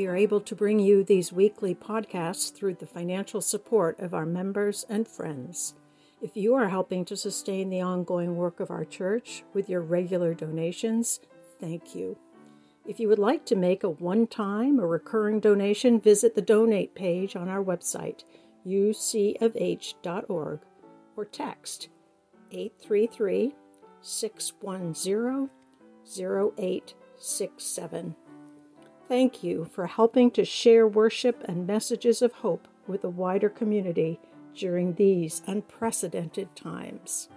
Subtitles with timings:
[0.00, 4.24] We are able to bring you these weekly podcasts through the financial support of our
[4.24, 5.74] members and friends.
[6.22, 10.32] If you are helping to sustain the ongoing work of our church with your regular
[10.32, 11.20] donations,
[11.60, 12.16] thank you.
[12.86, 16.94] If you would like to make a one time or recurring donation, visit the donate
[16.94, 18.24] page on our website,
[18.66, 20.60] ucofh.org,
[21.14, 21.90] or text
[22.50, 23.54] 833
[24.00, 25.50] 610
[26.18, 28.16] 0867.
[29.10, 34.20] Thank you for helping to share worship and messages of hope with a wider community
[34.54, 37.28] during these unprecedented times.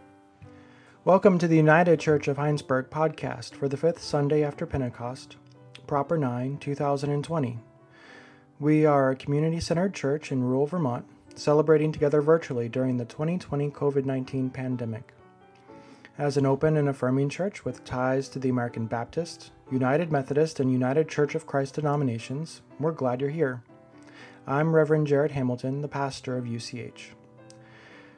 [1.03, 5.37] Welcome to the United Church of Hinesburg podcast for the fifth Sunday after Pentecost,
[5.87, 7.57] Proper 9, 2020.
[8.59, 13.71] We are a community centered church in rural Vermont, celebrating together virtually during the 2020
[13.71, 15.11] COVID 19 pandemic.
[16.15, 20.71] As an open and affirming church with ties to the American Baptist, United Methodist, and
[20.71, 23.63] United Church of Christ denominations, we're glad you're here.
[24.45, 27.13] I'm Reverend Jared Hamilton, the pastor of UCH.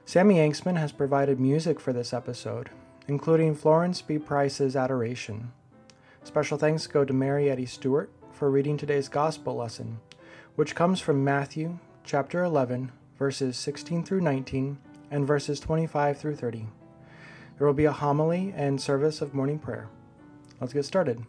[0.03, 2.69] Sammy Angstman has provided music for this episode,
[3.07, 4.19] including Florence B.
[4.19, 5.53] Price's Adoration.
[6.25, 10.01] Special thanks go to Mary Eddy Stewart for reading today's gospel lesson,
[10.57, 14.79] which comes from Matthew chapter 11, verses 16 through 19
[15.09, 16.67] and verses 25 through 30.
[17.57, 19.87] There will be a homily and service of morning prayer.
[20.59, 21.23] Let's get started.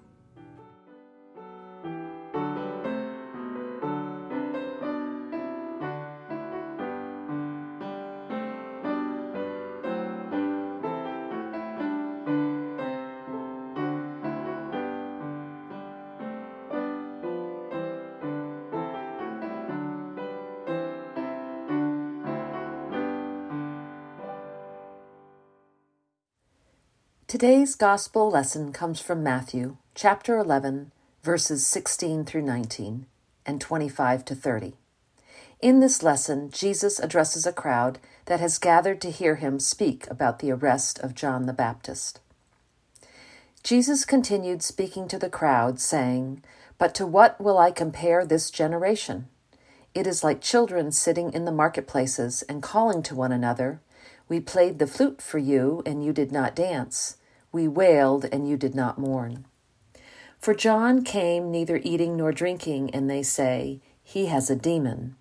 [27.47, 30.91] Today's gospel lesson comes from Matthew chapter 11,
[31.23, 33.07] verses 16 through 19
[33.47, 34.75] and 25 to 30.
[35.61, 40.41] In this lesson, Jesus addresses a crowd that has gathered to hear him speak about
[40.41, 42.19] the arrest of John the Baptist.
[43.63, 46.43] Jesus continued speaking to the crowd, saying,
[46.79, 49.29] But to what will I compare this generation?
[49.95, 53.81] It is like children sitting in the marketplaces and calling to one another,
[54.29, 57.19] We played the flute for you, and you did not dance.
[57.57, 59.47] We wailed, and you did not mourn.
[60.39, 65.17] For John came neither eating nor drinking, and they say, He has a demon.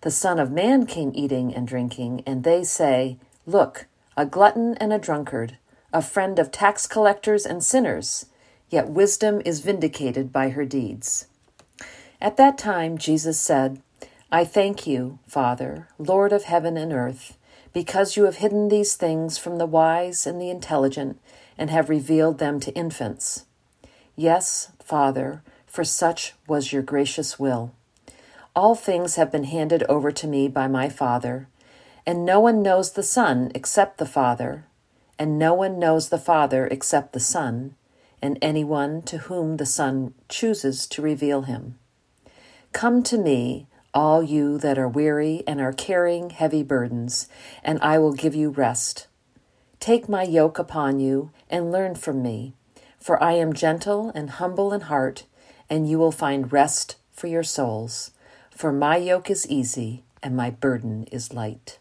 [0.00, 3.84] The Son of Man came eating and drinking, and they say, Look,
[4.16, 5.58] a glutton and a drunkard,
[5.92, 8.24] a friend of tax collectors and sinners,
[8.70, 11.26] yet wisdom is vindicated by her deeds.
[12.18, 13.82] At that time, Jesus said,
[14.32, 17.36] I thank you, Father, Lord of heaven and earth,
[17.74, 21.20] because you have hidden these things from the wise and the intelligent
[21.58, 23.44] and have revealed them to infants.
[24.16, 27.72] Yes, Father, for such was your gracious will.
[28.56, 31.48] All things have been handed over to me by my Father,
[32.06, 34.64] and no one knows the Son except the Father,
[35.18, 37.74] and no one knows the Father except the Son,
[38.22, 41.78] and anyone to whom the Son chooses to reveal him.
[42.72, 47.28] Come to me, all you that are weary and are carrying heavy burdens,
[47.62, 49.06] and I will give you rest.
[49.80, 52.54] Take my yoke upon you and learn from me,
[52.98, 55.24] for I am gentle and humble in heart,
[55.70, 58.10] and you will find rest for your souls.
[58.50, 61.78] For my yoke is easy and my burden is light.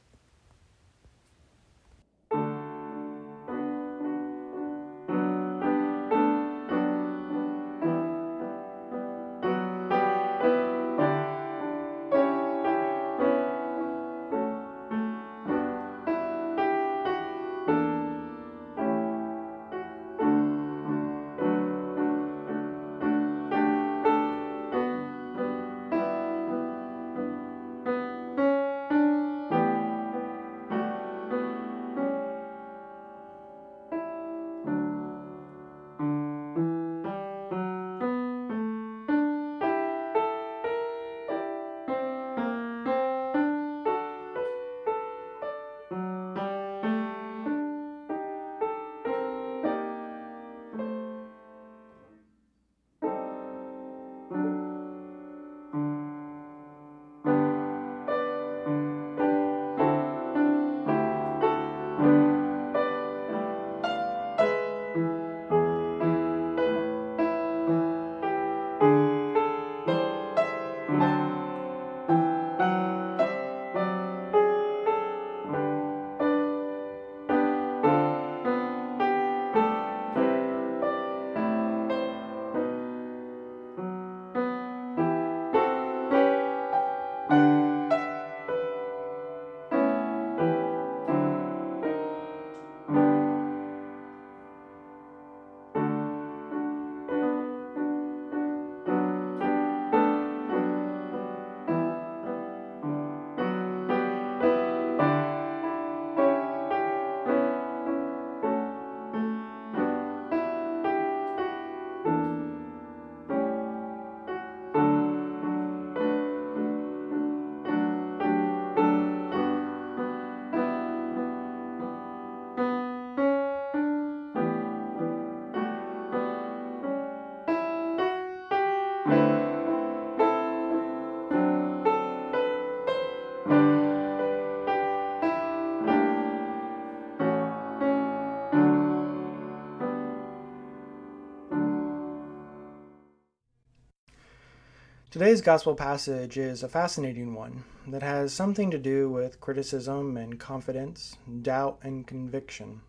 [145.18, 150.40] Today's gospel passage is a fascinating one that has something to do with criticism and
[150.40, 152.82] confidence, doubt and conviction.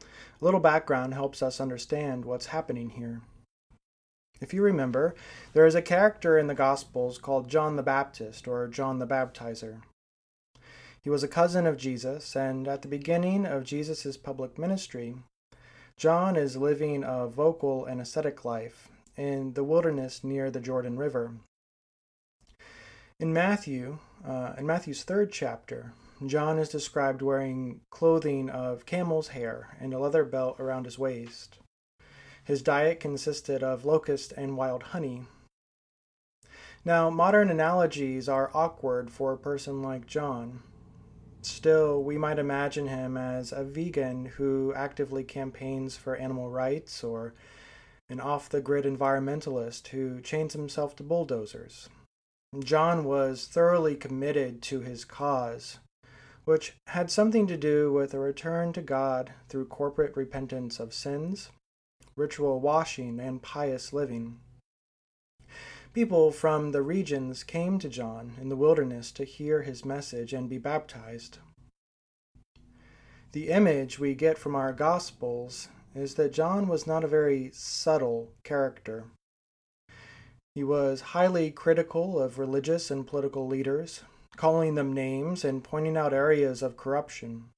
[0.00, 0.04] A
[0.40, 3.22] little background helps us understand what's happening here.
[4.40, 5.16] If you remember,
[5.52, 9.82] there is a character in the Gospels called John the Baptist or John the Baptizer.
[11.02, 15.16] He was a cousin of Jesus, and at the beginning of Jesus' public ministry,
[15.96, 21.32] John is living a vocal and ascetic life in the wilderness near the Jordan River.
[23.24, 25.94] In Matthew, uh, in Matthew's third chapter,
[26.26, 31.58] John is described wearing clothing of camel's hair and a leather belt around his waist.
[32.44, 35.22] His diet consisted of locust and wild honey.
[36.84, 40.60] Now, modern analogies are awkward for a person like John.
[41.40, 47.32] Still, we might imagine him as a vegan who actively campaigns for animal rights or
[48.10, 51.88] an off the grid environmentalist who chains himself to bulldozers.
[52.62, 55.78] John was thoroughly committed to his cause,
[56.44, 61.50] which had something to do with a return to God through corporate repentance of sins,
[62.16, 64.40] ritual washing, and pious living.
[65.94, 70.48] People from the regions came to John in the wilderness to hear his message and
[70.48, 71.38] be baptized.
[73.32, 78.32] The image we get from our Gospels is that John was not a very subtle
[78.42, 79.04] character.
[80.54, 84.02] He was highly critical of religious and political leaders,
[84.36, 87.50] calling them names and pointing out areas of corruption.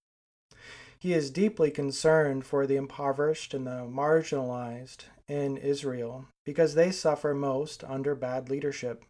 [0.98, 7.34] He is deeply concerned for the impoverished and the marginalized in Israel because they suffer
[7.34, 9.04] most under bad leadership.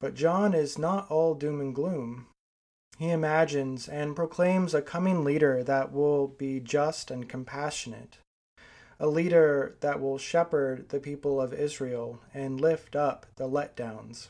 [0.00, 2.26] But John is not all doom and gloom.
[2.98, 8.18] He imagines and proclaims a coming leader that will be just and compassionate,
[9.00, 14.28] a leader that will shepherd the people of Israel and lift up the letdowns.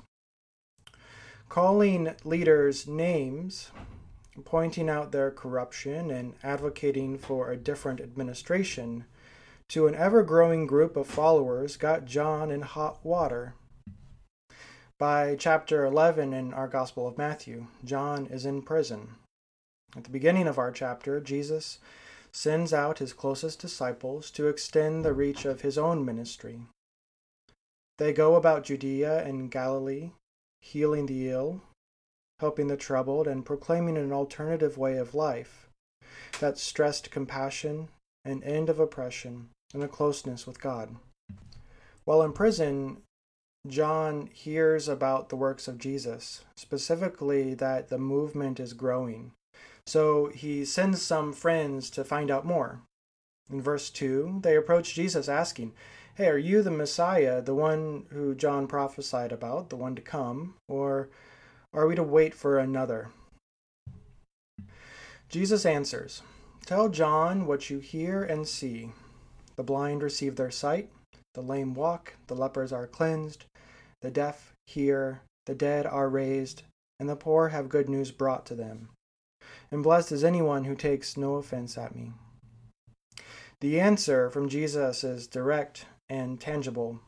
[1.48, 3.72] Calling leaders names,
[4.44, 9.04] pointing out their corruption, and advocating for a different administration
[9.68, 13.54] to an ever growing group of followers got John in hot water.
[14.98, 19.16] By chapter 11 in our Gospel of Matthew, John is in prison.
[19.96, 21.80] At the beginning of our chapter, Jesus
[22.32, 26.60] sends out his closest disciples to extend the reach of his own ministry.
[27.98, 30.12] They go about Judea and Galilee,
[30.60, 31.62] healing the ill,
[32.38, 35.68] helping the troubled, and proclaiming an alternative way of life
[36.38, 37.88] that stressed compassion,
[38.24, 40.96] an end of oppression, and a closeness with God.
[42.04, 43.02] While in prison,
[43.66, 49.32] John hears about the works of Jesus, specifically that the movement is growing,
[49.90, 52.80] so he sends some friends to find out more.
[53.50, 55.72] In verse 2, they approach Jesus asking,
[56.14, 60.54] Hey, are you the Messiah, the one who John prophesied about, the one to come,
[60.68, 61.08] or
[61.74, 63.08] are we to wait for another?
[65.28, 66.22] Jesus answers,
[66.66, 68.92] Tell John what you hear and see.
[69.56, 70.88] The blind receive their sight,
[71.34, 73.44] the lame walk, the lepers are cleansed,
[74.02, 76.62] the deaf hear, the dead are raised,
[77.00, 78.90] and the poor have good news brought to them
[79.70, 82.12] and blessed is anyone who takes no offense at me.
[83.60, 87.00] The answer from Jesus is direct and tangible.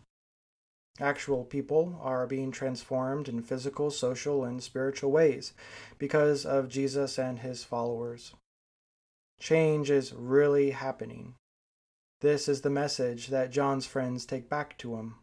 [1.00, 5.54] Actual people are being transformed in physical, social, and spiritual ways
[5.98, 8.34] because of Jesus and his followers.
[9.40, 11.34] Change is really happening.
[12.20, 15.16] This is the message that John's friends take back to him.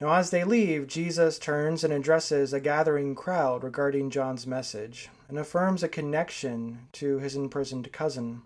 [0.00, 5.38] Now, as they leave, Jesus turns and addresses a gathering crowd regarding John's message and
[5.38, 8.42] affirms a connection to his imprisoned cousin.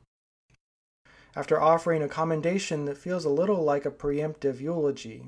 [1.34, 5.24] After offering a commendation that feels a little like a preemptive eulogy,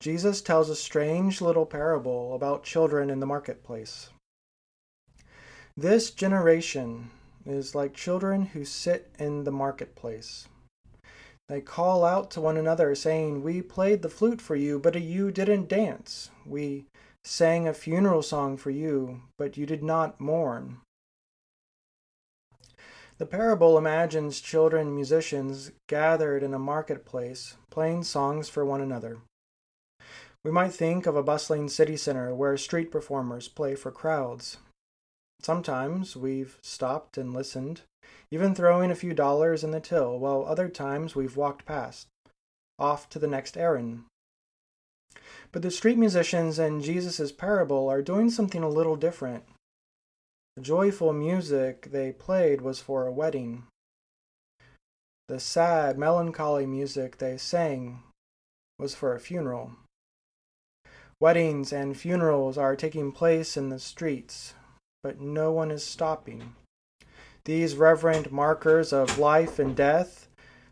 [0.00, 4.10] Jesus tells a strange little parable about children in the marketplace.
[5.76, 7.10] This generation
[7.44, 10.48] is like children who sit in the marketplace.
[11.48, 15.30] They call out to one another, saying, We played the flute for you, but you
[15.30, 16.30] didn't dance.
[16.44, 16.84] We
[17.24, 20.78] sang a funeral song for you, but you did not mourn.
[23.16, 29.18] The parable imagines children musicians gathered in a marketplace, playing songs for one another.
[30.44, 34.58] We might think of a bustling city center where street performers play for crowds.
[35.40, 37.82] Sometimes we've stopped and listened
[38.30, 42.08] even throwing a few dollars in the till, while other times we've walked past,
[42.78, 44.04] off to the next errand.
[45.50, 49.44] But the street musicians in Jesus' parable are doing something a little different.
[50.56, 53.64] The joyful music they played was for a wedding.
[55.28, 58.02] The sad, melancholy music they sang
[58.78, 59.72] was for a funeral.
[61.20, 64.54] Weddings and funerals are taking place in the streets,
[65.02, 66.54] but no one is stopping.
[67.44, 70.28] These reverent markers of life and death,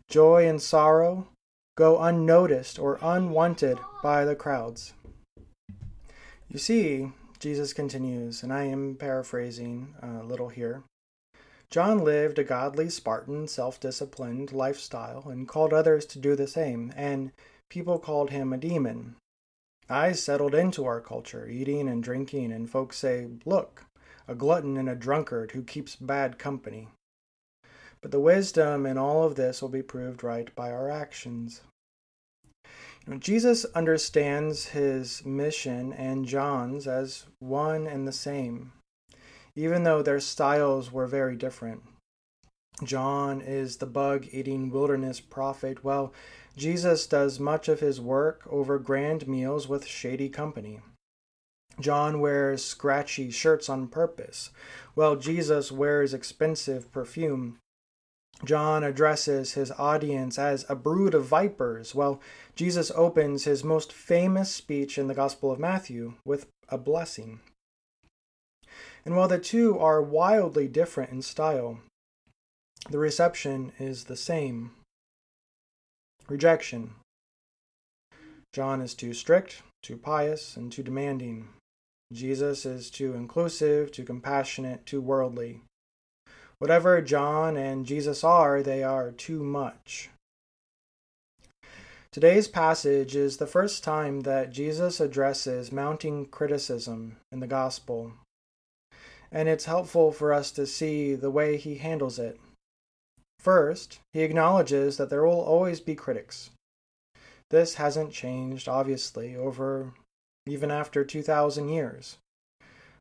[0.09, 1.27] joy and sorrow,
[1.75, 4.93] go unnoticed or unwanted by the crowds.
[6.49, 10.83] You see, Jesus continues, and I am paraphrasing a little here.
[11.69, 16.93] John lived a godly, Spartan, self disciplined lifestyle and called others to do the same,
[16.95, 17.31] and
[17.69, 19.15] people called him a demon.
[19.89, 23.86] I settled into our culture, eating and drinking, and folks say, Look,
[24.27, 26.87] a glutton and a drunkard who keeps bad company.
[28.01, 31.61] But the wisdom in all of this will be proved right by our actions.
[33.05, 38.73] You know, Jesus understands his mission and John's as one and the same,
[39.55, 41.83] even though their styles were very different.
[42.83, 46.13] John is the bug eating wilderness prophet, while
[46.55, 50.81] Jesus does much of his work over grand meals with shady company.
[51.79, 54.49] John wears scratchy shirts on purpose,
[54.95, 57.57] while Jesus wears expensive perfume.
[58.43, 62.21] John addresses his audience as a brood of vipers, while
[62.55, 67.39] Jesus opens his most famous speech in the Gospel of Matthew with a blessing.
[69.05, 71.79] And while the two are wildly different in style,
[72.89, 74.71] the reception is the same.
[76.27, 76.95] Rejection.
[78.53, 81.47] John is too strict, too pious, and too demanding.
[82.11, 85.61] Jesus is too inclusive, too compassionate, too worldly.
[86.59, 90.09] Whatever John and Jesus are, they are too much.
[92.11, 98.13] Today's passage is the first time that Jesus addresses mounting criticism in the gospel,
[99.31, 102.39] and it's helpful for us to see the way he handles it.
[103.37, 106.49] First, he acknowledges that there will always be critics.
[107.51, 109.93] This hasn't changed, obviously, over
[110.49, 112.17] even after 2,000 years.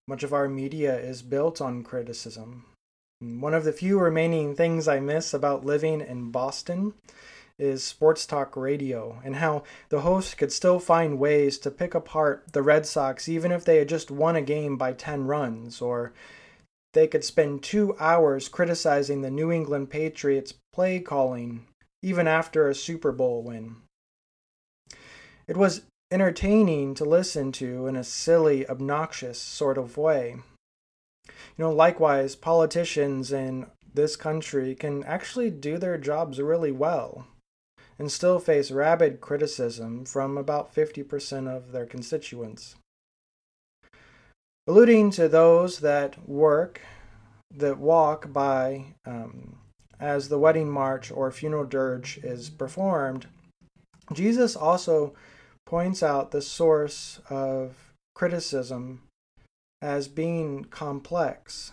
[0.08, 2.64] Much of our media is built on criticism.
[3.20, 6.94] One of the few remaining things I miss about living in Boston
[7.58, 12.44] is sports talk radio and how the host could still find ways to pick apart
[12.52, 16.12] the Red Sox even if they had just won a game by 10 runs, or
[16.92, 21.66] they could spend two hours criticizing the New England Patriots' play calling
[22.02, 23.76] even after a Super Bowl win.
[25.48, 25.82] It was
[26.16, 30.36] entertaining to listen to in a silly, obnoxious sort of way.
[31.26, 37.26] You know, likewise, politicians in this country can actually do their jobs really well
[37.98, 42.76] and still face rabid criticism from about 50% of their constituents.
[44.66, 46.80] Alluding to those that work,
[47.54, 49.58] that walk by um,
[50.00, 53.26] as the wedding march or funeral dirge is performed,
[54.14, 55.14] Jesus also
[55.66, 59.02] points out the source of criticism
[59.82, 61.72] as being complex.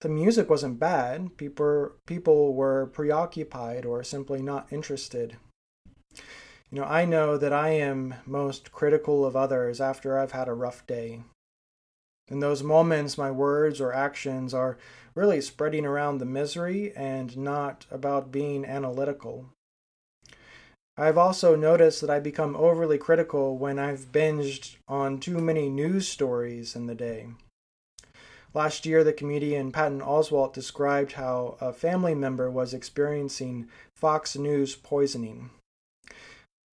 [0.00, 5.36] The music wasn't bad, people, people were preoccupied or simply not interested.
[6.70, 10.54] You know, I know that I am most critical of others after I've had a
[10.54, 11.22] rough day.
[12.28, 14.76] In those moments, my words or actions are
[15.14, 19.46] really spreading around the misery and not about being analytical.
[20.98, 26.08] I've also noticed that I become overly critical when I've binged on too many news
[26.08, 27.28] stories in the day.
[28.54, 34.74] Last year, the comedian Patton Oswalt described how a family member was experiencing Fox News
[34.74, 35.50] poisoning.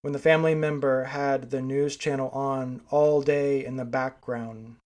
[0.01, 4.77] When the family member had the news channel on all day in the background,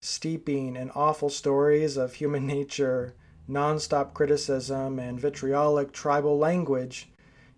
[0.00, 3.14] steeping in awful stories of human nature,
[3.48, 7.11] nonstop criticism, and vitriolic tribal language,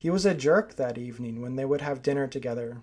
[0.05, 2.83] he was a jerk that evening when they would have dinner together.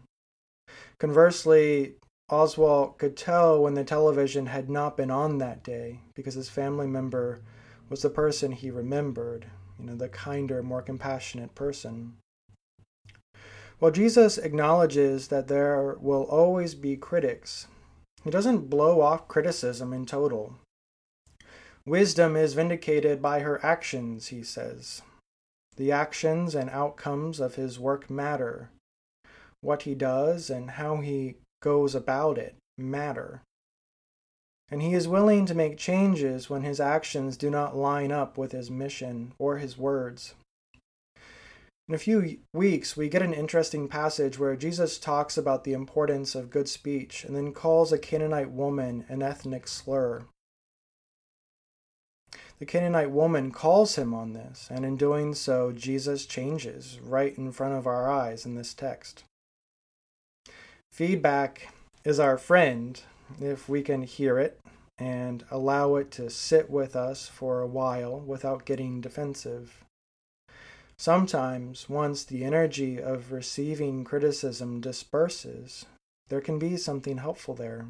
[0.97, 1.93] Conversely,
[2.31, 6.87] Oswalt could tell when the television had not been on that day because his family
[6.87, 7.43] member
[7.89, 9.45] was the person he remembered,
[9.77, 12.13] you know, the kinder, more compassionate person.
[13.77, 17.67] While Jesus acknowledges that there will always be critics,
[18.23, 20.55] he doesn't blow off criticism in total.
[21.85, 25.03] Wisdom is vindicated by her actions, he says.
[25.77, 28.69] The actions and outcomes of his work matter.
[29.61, 33.41] What he does and how he goes about it matter.
[34.69, 38.53] And he is willing to make changes when his actions do not line up with
[38.53, 40.33] his mission or his words.
[41.89, 46.35] In a few weeks, we get an interesting passage where Jesus talks about the importance
[46.35, 50.23] of good speech and then calls a Canaanite woman an ethnic slur.
[52.61, 57.51] The Canaanite woman calls him on this, and in doing so, Jesus changes right in
[57.51, 59.23] front of our eyes in this text.
[60.91, 63.01] Feedback is our friend
[63.41, 64.59] if we can hear it
[64.99, 69.83] and allow it to sit with us for a while without getting defensive.
[70.99, 75.87] Sometimes, once the energy of receiving criticism disperses,
[76.29, 77.87] there can be something helpful there.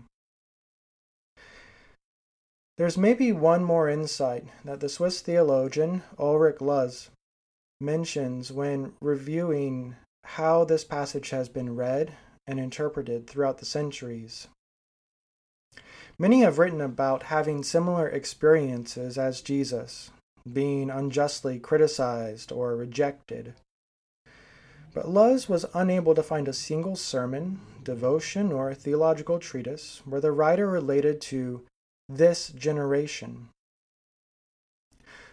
[2.78, 7.10] There's maybe one more insight that the Swiss theologian Ulrich Luz
[7.80, 12.14] mentions when reviewing how this passage has been read
[12.48, 14.48] and interpreted throughout the centuries.
[16.18, 20.12] Many have written about having similar experiences as Jesus,
[20.52, 23.56] being unjustly criticized or rejected.
[24.94, 30.32] But Luz was unable to find a single sermon, devotion, or theological treatise where the
[30.32, 31.64] writer related to
[32.18, 33.50] this generation.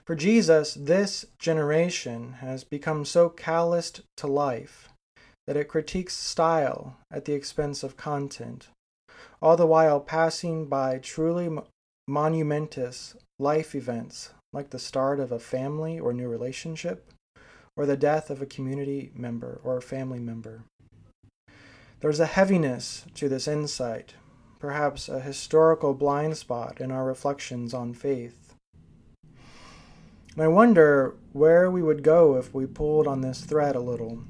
[0.04, 4.88] For Jesus, this generation has become so calloused to life
[5.46, 8.68] that it critiques style at the expense of content,
[9.42, 11.50] all the while passing by truly
[12.06, 17.12] monumentous life events like the start of a family or new relationship,
[17.76, 20.62] or the death of a community member or a family member.
[22.00, 24.14] There's a heaviness to this insight,
[24.58, 28.54] perhaps a historical blind spot in our reflections on faith.
[30.34, 34.22] And I wonder where we would go if we pulled on this thread a little.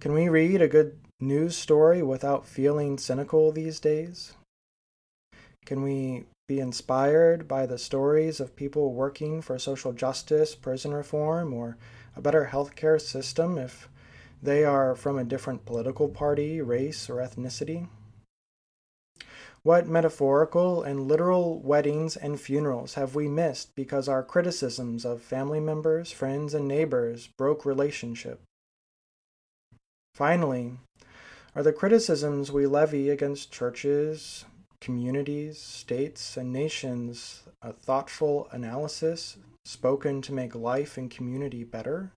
[0.00, 4.34] Can we read a good news story without feeling cynical these days?
[5.64, 11.52] Can we be inspired by the stories of people working for social justice, prison reform,
[11.52, 11.76] or
[12.14, 13.88] a better healthcare system if
[14.42, 17.88] they are from a different political party, race, or ethnicity?
[19.62, 25.58] What metaphorical and literal weddings and funerals have we missed because our criticisms of family
[25.58, 28.42] members, friends, and neighbors broke relationship?
[30.14, 30.74] Finally,
[31.56, 34.44] are the criticisms we levy against churches,
[34.80, 42.12] communities, states, and nations a thoughtful analysis spoken to make life and community better?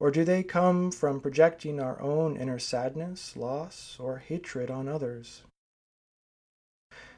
[0.00, 5.42] Or do they come from projecting our own inner sadness, loss, or hatred on others?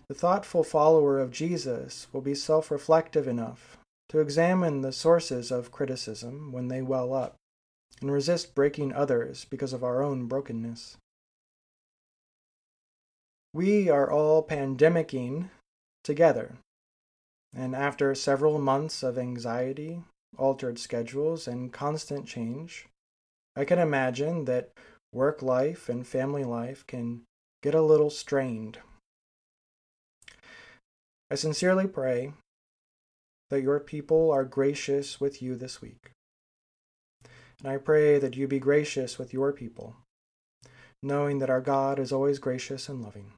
[0.08, 5.70] The thoughtful follower of Jesus will be self reflective enough to examine the sources of
[5.70, 7.36] criticism when they well up
[8.00, 10.96] and resist breaking others because of our own brokenness.
[13.52, 15.50] We are all pandemicking
[16.02, 16.56] together,
[17.54, 20.02] and after several months of anxiety,
[20.36, 22.86] altered schedules, and constant change,
[23.56, 24.70] I can imagine that
[25.12, 27.22] work life and family life can
[27.62, 28.78] get a little strained.
[31.30, 32.32] I sincerely pray
[33.50, 36.12] that your people are gracious with you this week.
[37.62, 39.96] And I pray that you be gracious with your people,
[41.02, 43.32] knowing that our God is always gracious and loving.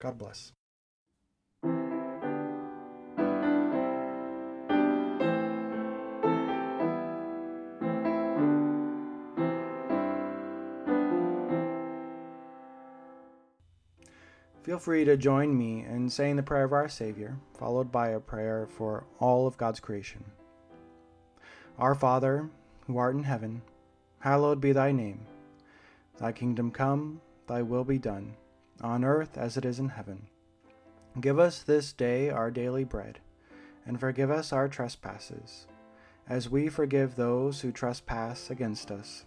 [0.00, 0.52] God bless.
[14.76, 18.20] Feel free to join me in saying the prayer of our Savior, followed by a
[18.20, 20.22] prayer for all of God's creation.
[21.78, 22.50] Our Father,
[22.86, 23.62] who art in heaven,
[24.18, 25.26] hallowed be thy name.
[26.18, 28.36] Thy kingdom come, thy will be done,
[28.82, 30.26] on earth as it is in heaven.
[31.22, 33.20] Give us this day our daily bread,
[33.86, 35.66] and forgive us our trespasses,
[36.28, 39.24] as we forgive those who trespass against us.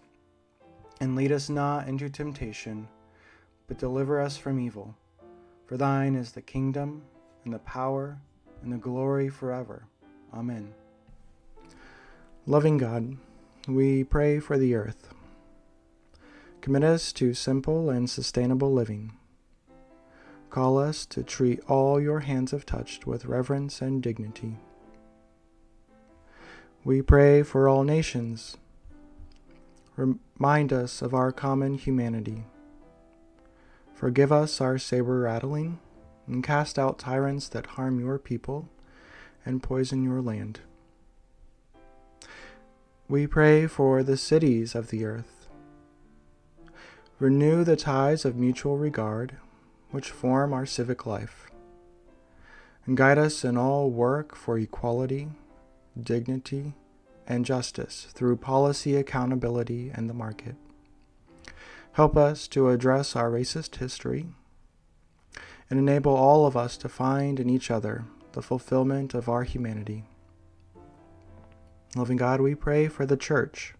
[1.00, 2.86] And lead us not into temptation,
[3.66, 4.94] but deliver us from evil.
[5.70, 7.02] For thine is the kingdom,
[7.44, 8.18] and the power,
[8.60, 9.84] and the glory forever.
[10.34, 10.74] Amen.
[12.44, 13.16] Loving God,
[13.68, 15.14] we pray for the earth.
[16.60, 19.12] Commit us to simple and sustainable living.
[20.50, 24.56] Call us to treat all your hands have touched with reverence and dignity.
[26.82, 28.56] We pray for all nations.
[29.94, 32.42] Remind us of our common humanity.
[34.00, 35.78] Forgive us our saber rattling,
[36.26, 38.70] and cast out tyrants that harm your people
[39.44, 40.60] and poison your land.
[43.10, 45.48] We pray for the cities of the earth.
[47.18, 49.36] Renew the ties of mutual regard
[49.90, 51.50] which form our civic life,
[52.86, 55.28] and guide us in all work for equality,
[56.02, 56.72] dignity,
[57.26, 60.56] and justice through policy accountability and the market.
[61.92, 64.26] Help us to address our racist history
[65.68, 70.04] and enable all of us to find in each other the fulfillment of our humanity.
[71.96, 73.74] Loving God, we pray for the church.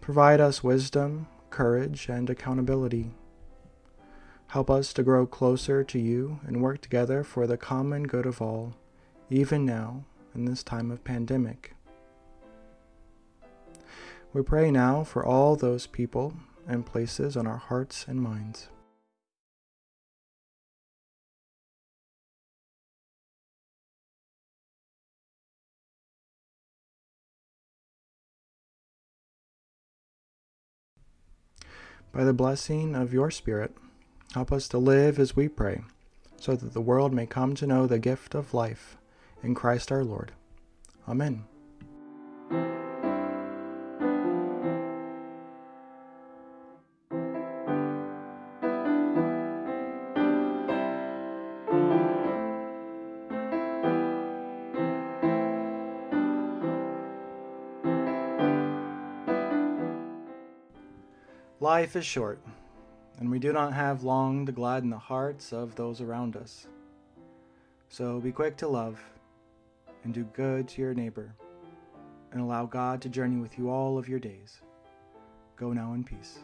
[0.00, 3.10] Provide us wisdom, courage, and accountability.
[4.48, 8.40] Help us to grow closer to you and work together for the common good of
[8.40, 8.74] all,
[9.28, 11.74] even now in this time of pandemic.
[14.36, 16.34] We pray now for all those people
[16.68, 18.68] and places on our hearts and minds.
[32.12, 33.74] By the blessing of your Spirit,
[34.34, 35.80] help us to live as we pray,
[36.36, 38.98] so that the world may come to know the gift of life
[39.42, 40.32] in Christ our Lord.
[41.08, 41.46] Amen.
[61.66, 62.38] Life is short,
[63.18, 66.68] and we do not have long to gladden the hearts of those around us.
[67.88, 69.02] So be quick to love
[70.04, 71.34] and do good to your neighbor,
[72.30, 74.60] and allow God to journey with you all of your days.
[75.56, 76.38] Go now in peace.